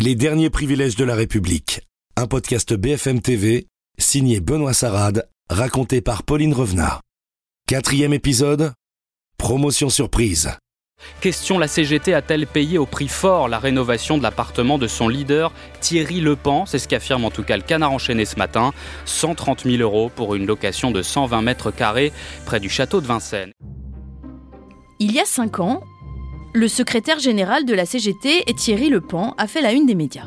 Les 0.00 0.14
derniers 0.14 0.48
privilèges 0.48 0.94
de 0.94 1.02
la 1.02 1.16
République. 1.16 1.80
Un 2.14 2.28
podcast 2.28 2.72
BFM 2.72 3.20
TV, 3.20 3.66
signé 3.98 4.38
Benoît 4.38 4.72
Sarade, 4.72 5.28
raconté 5.50 6.00
par 6.00 6.22
Pauline 6.22 6.54
Revenat. 6.54 7.00
Quatrième 7.66 8.12
épisode. 8.12 8.74
Promotion 9.38 9.88
surprise. 9.88 10.52
Question 11.20 11.58
la 11.58 11.66
CGT 11.66 12.14
a-t-elle 12.14 12.46
payé 12.46 12.78
au 12.78 12.86
prix 12.86 13.08
fort 13.08 13.48
la 13.48 13.58
rénovation 13.58 14.18
de 14.18 14.22
l'appartement 14.22 14.78
de 14.78 14.86
son 14.86 15.08
leader 15.08 15.52
Thierry 15.80 16.20
Lepan? 16.20 16.64
C'est 16.64 16.78
ce 16.78 16.86
qu'affirme 16.86 17.24
en 17.24 17.32
tout 17.32 17.42
cas 17.42 17.56
le 17.56 17.64
canard 17.64 17.90
enchaîné 17.90 18.24
ce 18.24 18.36
matin. 18.36 18.70
130 19.04 19.64
000 19.64 19.82
euros 19.82 20.12
pour 20.14 20.36
une 20.36 20.46
location 20.46 20.92
de 20.92 21.02
120 21.02 21.42
mètres 21.42 21.72
carrés 21.72 22.12
près 22.46 22.60
du 22.60 22.68
château 22.68 23.00
de 23.00 23.06
Vincennes. 23.06 23.50
Il 25.00 25.10
y 25.10 25.18
a 25.18 25.24
cinq 25.24 25.58
ans, 25.58 25.82
le 26.58 26.66
secrétaire 26.66 27.20
général 27.20 27.64
de 27.64 27.72
la 27.72 27.86
CGT, 27.86 28.44
Thierry 28.56 28.88
Lepan, 28.88 29.34
a 29.38 29.46
fait 29.46 29.60
la 29.60 29.72
une 29.72 29.86
des 29.86 29.94
médias. 29.94 30.26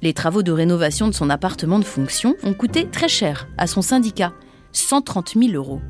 Les 0.00 0.14
travaux 0.14 0.42
de 0.42 0.50
rénovation 0.50 1.08
de 1.08 1.12
son 1.12 1.28
appartement 1.28 1.78
de 1.78 1.84
fonction 1.84 2.34
ont 2.42 2.54
coûté 2.54 2.86
très 2.86 3.08
cher 3.08 3.48
à 3.58 3.66
son 3.66 3.82
syndicat, 3.82 4.32
130 4.72 5.34
000 5.38 5.52
euros. 5.52 5.80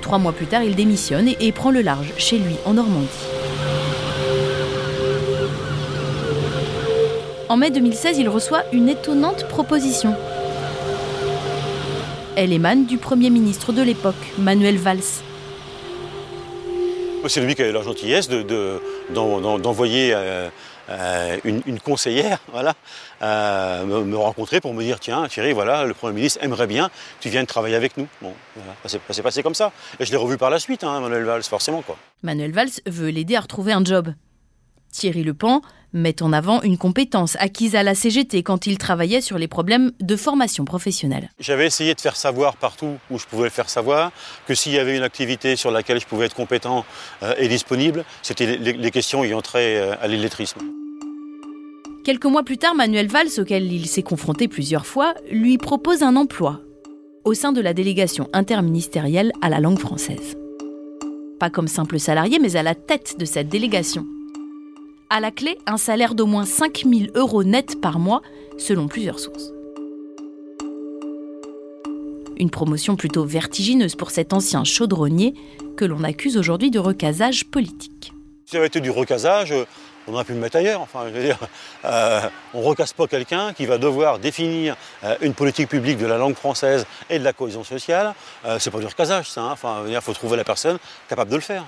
Trois 0.00 0.18
mois 0.18 0.32
plus 0.32 0.46
tard, 0.46 0.62
il 0.62 0.74
démissionne 0.74 1.28
et, 1.28 1.36
et 1.40 1.52
prend 1.52 1.70
le 1.70 1.82
large 1.82 2.14
chez 2.16 2.38
lui 2.38 2.56
en 2.64 2.74
Normandie. 2.74 3.08
En 7.50 7.58
mai 7.58 7.70
2016, 7.70 8.16
il 8.16 8.30
reçoit 8.30 8.62
une 8.72 8.88
étonnante 8.88 9.46
proposition. 9.48 10.14
Elle 12.36 12.52
émane 12.52 12.84
du 12.86 12.98
Premier 12.98 13.30
ministre 13.30 13.72
de 13.72 13.82
l'époque, 13.82 14.14
Manuel 14.38 14.76
Valls. 14.76 15.00
C'est 17.28 17.40
lui 17.40 17.54
qui 17.56 17.62
a 17.62 17.68
eu 17.68 17.72
la 17.72 17.82
gentillesse 17.82 18.28
de- 18.28 18.42
de- 18.42 18.80
d'en- 19.12 19.40
d'en- 19.40 19.58
d'envoyer 19.58 20.12
euh, 20.14 20.48
euh, 20.90 21.38
une, 21.42 21.60
une 21.66 21.80
conseillère 21.80 22.38
voilà, 22.52 22.74
euh, 23.20 23.84
me, 23.84 24.04
me 24.04 24.16
rencontrer 24.16 24.60
pour 24.60 24.72
me 24.74 24.82
dire 24.84 25.00
tiens 25.00 25.26
Thierry, 25.26 25.52
voilà, 25.52 25.84
le 25.84 25.92
Premier 25.94 26.14
ministre 26.14 26.38
aimerait 26.44 26.68
bien 26.68 26.88
que 26.88 26.92
tu 27.22 27.28
viennes 27.30 27.46
travailler 27.46 27.74
avec 27.74 27.96
nous. 27.96 28.06
Bon, 28.22 28.32
voilà, 28.54 29.00
passé 29.24 29.42
comme 29.42 29.54
ça. 29.56 29.72
Et 29.98 30.04
je 30.04 30.12
l'ai 30.12 30.16
revu 30.16 30.36
par 30.36 30.50
la 30.50 30.60
suite, 30.60 30.84
hein, 30.84 31.00
Manuel 31.00 31.24
Valls, 31.24 31.42
forcément. 31.42 31.82
quoi. 31.82 31.96
Manuel 32.22 32.52
Valls 32.52 32.68
veut 32.86 33.08
l'aider 33.08 33.34
à 33.34 33.40
retrouver 33.40 33.72
un 33.72 33.84
job. 33.84 34.12
Thierry 34.96 35.22
Lepan 35.22 35.60
met 35.92 36.22
en 36.22 36.32
avant 36.32 36.62
une 36.62 36.78
compétence 36.78 37.36
acquise 37.38 37.76
à 37.76 37.82
la 37.82 37.94
CGT 37.94 38.42
quand 38.42 38.66
il 38.66 38.78
travaillait 38.78 39.20
sur 39.20 39.38
les 39.38 39.48
problèmes 39.48 39.92
de 40.00 40.16
formation 40.16 40.64
professionnelle. 40.64 41.30
J'avais 41.38 41.66
essayé 41.66 41.94
de 41.94 42.00
faire 42.00 42.16
savoir 42.16 42.56
partout 42.56 42.96
où 43.10 43.18
je 43.18 43.26
pouvais 43.26 43.44
le 43.44 43.50
faire 43.50 43.68
savoir 43.68 44.10
que 44.46 44.54
s'il 44.54 44.72
y 44.72 44.78
avait 44.78 44.96
une 44.96 45.02
activité 45.02 45.56
sur 45.56 45.70
laquelle 45.70 46.00
je 46.00 46.06
pouvais 46.06 46.26
être 46.26 46.34
compétent 46.34 46.84
euh, 47.22 47.34
et 47.38 47.48
disponible, 47.48 48.04
c'était 48.22 48.56
les, 48.56 48.90
questions 48.90 49.24
ayant 49.24 49.42
trait 49.42 49.76
euh, 49.76 49.94
à 50.00 50.06
l'illettrisme. 50.06 50.60
Quelques 52.04 52.26
mois 52.26 52.44
plus 52.44 52.58
tard, 52.58 52.74
Manuel 52.74 53.08
Valls, 53.08 53.38
auquel 53.38 53.70
il 53.70 53.86
s'est 53.86 54.02
confronté 54.02 54.48
plusieurs 54.48 54.86
fois, 54.86 55.14
lui 55.30 55.58
propose 55.58 56.02
un 56.02 56.16
emploi 56.16 56.60
au 57.24 57.34
sein 57.34 57.52
de 57.52 57.60
la 57.60 57.74
délégation 57.74 58.28
interministérielle 58.32 59.32
à 59.42 59.48
la 59.48 59.60
langue 59.60 59.80
française. 59.80 60.36
Pas 61.40 61.50
comme 61.50 61.68
simple 61.68 61.98
salarié, 61.98 62.38
mais 62.38 62.56
à 62.56 62.62
la 62.62 62.74
tête 62.74 63.16
de 63.18 63.24
cette 63.24 63.48
délégation. 63.48 64.06
À 65.08 65.20
la 65.20 65.30
clé, 65.30 65.56
un 65.66 65.76
salaire 65.76 66.14
d'au 66.14 66.26
moins 66.26 66.44
5000 66.44 67.12
euros 67.14 67.44
net 67.44 67.80
par 67.80 67.98
mois, 67.98 68.22
selon 68.58 68.88
plusieurs 68.88 69.20
sources. 69.20 69.52
Une 72.38 72.50
promotion 72.50 72.96
plutôt 72.96 73.24
vertigineuse 73.24 73.94
pour 73.94 74.10
cet 74.10 74.32
ancien 74.32 74.64
chaudronnier 74.64 75.34
que 75.76 75.84
l'on 75.84 76.02
accuse 76.02 76.36
aujourd'hui 76.36 76.70
de 76.70 76.78
recasage 76.78 77.46
politique. 77.46 78.12
Si 78.44 78.52
ça 78.52 78.58
avait 78.58 78.66
été 78.66 78.80
du 78.80 78.90
recasage, 78.90 79.52
euh, 79.52 79.64
on 80.08 80.14
aurait 80.14 80.24
pu 80.24 80.32
le 80.32 80.38
mettre 80.40 80.56
ailleurs. 80.56 80.86
Euh, 81.84 82.20
on 82.52 82.60
ne 82.60 82.64
recasse 82.64 82.92
pas 82.92 83.06
quelqu'un 83.06 83.52
qui 83.52 83.64
va 83.66 83.78
devoir 83.78 84.18
définir 84.18 84.76
euh, 85.04 85.16
une 85.20 85.34
politique 85.34 85.68
publique 85.68 85.98
de 85.98 86.06
la 86.06 86.18
langue 86.18 86.34
française 86.36 86.84
et 87.10 87.18
de 87.18 87.24
la 87.24 87.32
cohésion 87.32 87.64
sociale. 87.64 88.14
Euh, 88.44 88.58
c'est 88.58 88.70
pas 88.70 88.78
du 88.80 88.86
recasage, 88.86 89.30
ça. 89.30 89.42
hein. 89.42 89.50
Enfin, 89.52 89.84
il 89.88 90.00
faut 90.00 90.12
trouver 90.12 90.36
la 90.36 90.44
personne 90.44 90.78
capable 91.08 91.30
de 91.30 91.36
le 91.36 91.42
faire. 91.42 91.64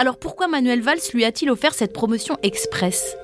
Alors 0.00 0.16
pourquoi 0.16 0.46
Manuel 0.46 0.80
Valls 0.80 1.00
lui 1.12 1.24
a-t-il 1.24 1.50
offert 1.50 1.74
cette 1.74 1.92
promotion 1.92 2.36
express? 2.44 3.16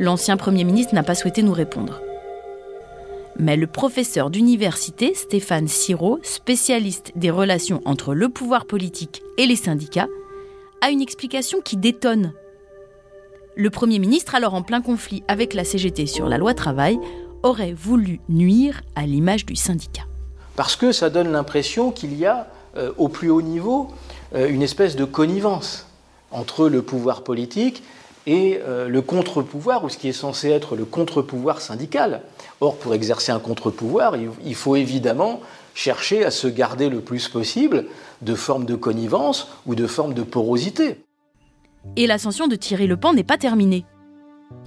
L'ancien 0.00 0.36
Premier 0.36 0.64
ministre 0.64 0.92
n'a 0.92 1.04
pas 1.04 1.14
souhaité 1.14 1.44
nous 1.44 1.52
répondre. 1.52 2.00
Mais 3.38 3.56
le 3.56 3.68
professeur 3.68 4.28
d'université 4.28 5.14
Stéphane 5.14 5.68
Siro, 5.68 6.18
spécialiste 6.24 7.12
des 7.14 7.30
relations 7.30 7.80
entre 7.84 8.12
le 8.12 8.28
pouvoir 8.28 8.66
politique 8.66 9.22
et 9.38 9.46
les 9.46 9.54
syndicats, 9.54 10.08
a 10.80 10.90
une 10.90 11.00
explication 11.00 11.60
qui 11.60 11.76
détonne. 11.76 12.32
Le 13.54 13.70
Premier 13.70 14.00
ministre, 14.00 14.34
alors 14.34 14.54
en 14.54 14.62
plein 14.62 14.82
conflit 14.82 15.22
avec 15.28 15.54
la 15.54 15.62
CGT 15.62 16.06
sur 16.06 16.28
la 16.28 16.38
loi 16.38 16.54
travail, 16.54 16.98
aurait 17.44 17.72
voulu 17.72 18.18
nuire 18.28 18.82
à 18.96 19.06
l'image 19.06 19.46
du 19.46 19.54
syndicat. 19.54 20.06
Parce 20.56 20.74
que 20.74 20.90
ça 20.90 21.08
donne 21.08 21.30
l'impression 21.30 21.92
qu'il 21.92 22.18
y 22.18 22.26
a, 22.26 22.48
euh, 22.76 22.90
au 22.98 23.06
plus 23.06 23.30
haut 23.30 23.42
niveau, 23.42 23.92
une 24.34 24.62
espèce 24.62 24.96
de 24.96 25.04
connivence 25.04 25.86
entre 26.30 26.68
le 26.68 26.82
pouvoir 26.82 27.22
politique 27.22 27.82
et 28.26 28.58
euh, 28.62 28.88
le 28.88 29.02
contre-pouvoir, 29.02 29.84
ou 29.84 29.88
ce 29.88 29.98
qui 29.98 30.08
est 30.08 30.12
censé 30.12 30.50
être 30.50 30.76
le 30.76 30.84
contre-pouvoir 30.84 31.60
syndical. 31.60 32.22
Or, 32.60 32.76
pour 32.76 32.94
exercer 32.94 33.32
un 33.32 33.38
contre-pouvoir, 33.38 34.16
il, 34.16 34.30
il 34.44 34.54
faut 34.54 34.76
évidemment 34.76 35.40
chercher 35.74 36.24
à 36.24 36.30
se 36.30 36.46
garder 36.46 36.88
le 36.88 37.00
plus 37.00 37.28
possible 37.28 37.86
de 38.22 38.34
formes 38.34 38.64
de 38.64 38.76
connivence 38.76 39.48
ou 39.66 39.74
de 39.74 39.86
formes 39.86 40.14
de 40.14 40.22
porosité. 40.22 41.00
Et 41.96 42.06
l'ascension 42.06 42.46
de 42.46 42.56
Thierry 42.56 42.86
Lepan 42.86 43.12
n'est 43.12 43.24
pas 43.24 43.36
terminée. 43.36 43.84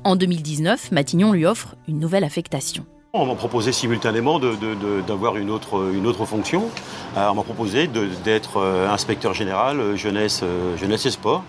En 0.04 0.16
2019, 0.16 0.92
Matignon 0.92 1.32
lui 1.32 1.46
offre 1.46 1.76
une 1.88 2.00
nouvelle 2.00 2.24
affectation. 2.24 2.86
On 3.14 3.26
m'a 3.26 3.36
proposé 3.36 3.72
simultanément 3.72 4.40
d'avoir 4.40 5.38
une 5.38 5.50
autre, 5.50 6.26
fonction. 6.26 6.70
Euh, 7.16 7.30
on 7.30 7.36
m'a 7.36 7.44
proposé 7.44 7.88
d'être 7.88 8.58
euh, 8.58 8.90
inspecteur 8.90 9.34
général 9.34 9.80
euh, 9.80 9.96
jeunesse, 9.96 10.44
jeunesse 10.78 11.06
et 11.06 11.12
sport. 11.12 11.44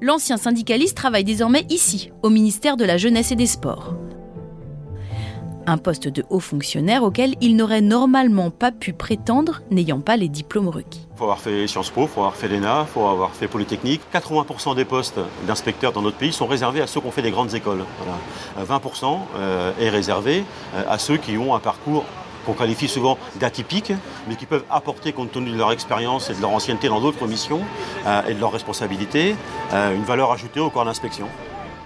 L'ancien 0.00 0.36
syndicaliste 0.36 0.96
travaille 0.96 1.24
désormais 1.24 1.66
ici, 1.68 2.10
au 2.22 2.30
ministère 2.30 2.76
de 2.76 2.84
la 2.84 2.96
Jeunesse 2.96 3.32
et 3.32 3.36
des 3.36 3.46
Sports. 3.46 3.94
Un 5.66 5.78
poste 5.78 6.08
de 6.08 6.24
haut 6.30 6.40
fonctionnaire 6.40 7.02
auquel 7.02 7.34
il 7.40 7.56
n'aurait 7.56 7.80
normalement 7.80 8.50
pas 8.50 8.72
pu 8.72 8.92
prétendre 8.92 9.62
n'ayant 9.70 10.00
pas 10.00 10.16
les 10.16 10.28
diplômes 10.28 10.68
requis. 10.68 11.06
Il 11.14 11.18
faut 11.18 11.24
avoir 11.24 11.40
fait 11.40 11.66
Sciences 11.66 11.90
Po, 11.90 12.02
il 12.02 12.08
faut 12.08 12.20
avoir 12.20 12.36
fait 12.36 12.48
l'ENA, 12.48 12.86
il 12.88 12.92
faut 12.92 13.06
avoir 13.06 13.30
fait 13.30 13.46
Polytechnique. 13.46 14.00
80% 14.14 14.74
des 14.74 14.84
postes 14.84 15.20
d'inspecteurs 15.46 15.92
dans 15.92 16.02
notre 16.02 16.16
pays 16.16 16.32
sont 16.32 16.46
réservés 16.46 16.80
à 16.80 16.86
ceux 16.86 17.00
qui 17.00 17.06
ont 17.06 17.10
fait 17.10 17.22
des 17.22 17.30
grandes 17.30 17.54
écoles. 17.54 17.84
Voilà. 17.98 18.72
Euh, 18.72 18.78
20% 18.78 19.18
euh, 19.36 19.72
est 19.78 19.90
réservé 19.90 20.44
euh, 20.74 20.82
à 20.88 20.98
ceux 20.98 21.18
qui 21.18 21.36
ont 21.36 21.54
un 21.54 21.60
parcours 21.60 22.04
qu'on 22.46 22.54
qualifie 22.54 22.88
souvent 22.88 23.18
d'atypique, 23.38 23.92
mais 24.28 24.36
qui 24.36 24.46
peuvent 24.46 24.64
apporter, 24.70 25.12
compte 25.12 25.30
tenu 25.30 25.50
de 25.50 25.58
leur 25.58 25.72
expérience 25.72 26.30
et 26.30 26.34
de 26.34 26.40
leur 26.40 26.50
ancienneté 26.50 26.88
dans 26.88 27.00
d'autres 27.00 27.26
missions 27.26 27.60
et 28.26 28.32
de 28.32 28.40
leurs 28.40 28.50
responsabilités, 28.50 29.36
une 29.72 30.04
valeur 30.04 30.32
ajoutée 30.32 30.58
au 30.58 30.70
corps 30.70 30.86
d'inspection. 30.86 31.28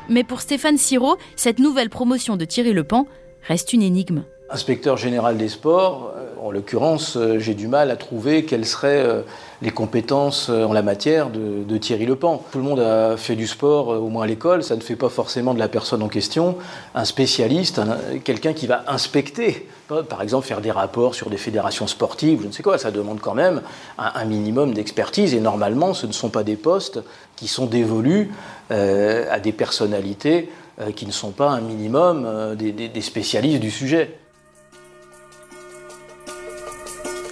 Mais 0.09 0.23
pour 0.23 0.41
Stéphane 0.41 0.77
Siro, 0.77 1.17
cette 1.35 1.59
nouvelle 1.59 1.91
promotion 1.91 2.37
de 2.37 2.45
Thierry 2.45 2.73
Lepan 2.73 3.06
reste 3.47 3.72
une 3.72 3.82
énigme. 3.82 4.22
Inspecteur 4.50 4.97
général 4.99 5.38
des 5.38 5.49
sports, 5.49 6.12
euh, 6.16 6.27
en 6.41 6.50
l'occurrence, 6.50 7.16
euh, 7.16 7.38
j'ai 7.38 7.55
du 7.55 7.66
mal 7.66 7.91
à 7.91 7.97
trouver 7.97 8.44
quelles 8.44 8.66
seraient 8.66 9.03
euh, 9.05 9.22
les 9.62 9.71
compétences 9.71 10.50
en 10.50 10.72
la 10.75 10.82
matière 10.82 11.31
de, 11.31 11.65
de 11.65 11.78
Thierry 11.78 12.05
Lepan. 12.05 12.43
Tout 12.53 12.59
le 12.59 12.65
monde 12.65 12.81
a 12.81 13.16
fait 13.16 13.37
du 13.37 13.47
sport, 13.47 13.88
au 13.88 14.09
moins 14.10 14.25
à 14.25 14.27
l'école, 14.27 14.62
ça 14.62 14.77
ne 14.77 14.82
fait 14.82 14.97
pas 14.97 15.09
forcément 15.09 15.55
de 15.55 15.59
la 15.59 15.69
personne 15.69 16.03
en 16.03 16.09
question 16.09 16.56
un 16.94 17.06
spécialiste, 17.06 17.78
un- 17.78 17.97
quelqu'un 18.22 18.53
qui 18.53 18.66
va 18.66 18.84
inspecter, 18.87 19.66
par 20.11 20.21
exemple 20.21 20.47
faire 20.47 20.61
des 20.61 20.71
rapports 20.71 21.15
sur 21.15 21.31
des 21.31 21.38
fédérations 21.38 21.87
sportives, 21.87 22.41
je 22.43 22.47
ne 22.49 22.53
sais 22.53 22.62
quoi, 22.62 22.76
ça 22.76 22.91
demande 22.91 23.21
quand 23.21 23.34
même 23.34 23.62
un, 23.97 24.25
minimum 24.26 24.75
d'expertise 24.75 25.32
et 25.35 25.41
normalement 25.41 25.94
ce 25.94 26.06
ne 26.06 26.12
sont 26.12 26.29
pas 26.29 26.43
des 26.43 26.56
postes 26.56 27.00
qui 27.37 27.49
sont 27.49 27.64
dévolus 27.67 28.31
à 28.70 29.41
des 29.41 29.52
personnalités 29.52 30.50
qui 30.94 31.06
ne 31.06 31.12
sont 31.12 31.31
pas 31.32 31.50
un 31.50 31.61
minimum 31.61 32.25
euh, 32.26 32.55
des- 32.55 32.73
des- 32.73 32.88
des 32.88 33.00
spécialistes 33.00 33.61
du 33.61 33.71
sujet. 33.71 34.19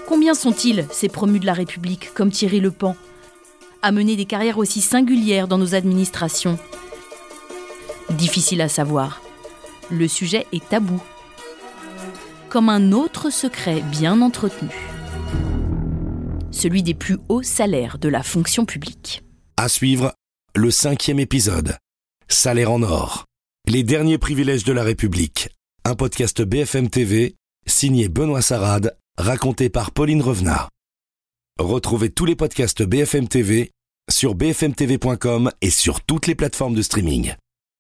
Combien 0.06 0.34
sont-ils, 0.34 0.86
ces 0.90 1.08
promus 1.08 1.40
de 1.40 1.46
la 1.46 1.54
République, 1.54 2.12
comme 2.14 2.30
Thierry 2.30 2.60
Lepan, 2.60 2.94
à 3.80 3.92
mener 3.92 4.14
des 4.14 4.26
carrières 4.26 4.58
aussi 4.58 4.80
singulières 4.80 5.48
dans 5.48 5.58
nos 5.58 5.74
administrations? 5.74 6.58
Difficile 8.10 8.60
à 8.60 8.68
savoir. 8.68 9.22
Le 9.90 10.06
sujet 10.08 10.46
est 10.52 10.68
tabou. 10.68 11.02
Comme 12.50 12.68
un 12.68 12.92
autre 12.92 13.30
secret 13.30 13.80
bien 13.80 14.20
entretenu. 14.20 14.70
Celui 16.50 16.82
des 16.82 16.94
plus 16.94 17.18
hauts 17.30 17.42
salaires 17.42 17.98
de 17.98 18.08
la 18.08 18.22
fonction 18.22 18.66
publique. 18.66 19.22
À 19.56 19.68
suivre, 19.68 20.12
le 20.54 20.70
cinquième 20.70 21.18
épisode. 21.18 21.76
Salaire 22.28 22.70
en 22.70 22.82
or. 22.82 23.24
Les 23.68 23.84
derniers 23.84 24.18
privilèges 24.18 24.64
de 24.64 24.72
la 24.72 24.82
République. 24.82 25.48
Un 25.84 25.94
podcast 25.94 26.42
BFM 26.42 26.90
TV, 26.90 27.36
signé 27.64 28.08
Benoît 28.08 28.42
Sarade, 28.42 28.98
raconté 29.16 29.70
par 29.70 29.92
Pauline 29.92 30.20
Revenat. 30.20 30.68
Retrouvez 31.58 32.10
tous 32.10 32.24
les 32.24 32.34
podcasts 32.34 32.82
BFM 32.82 33.28
TV 33.28 33.70
sur 34.10 34.34
bfmtv.com 34.34 35.50
et 35.62 35.70
sur 35.70 36.02
toutes 36.02 36.26
les 36.26 36.34
plateformes 36.34 36.74
de 36.74 36.82
streaming. 36.82 37.34